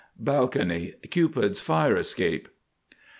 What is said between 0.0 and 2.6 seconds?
BALCONY. Cupid's fire escape.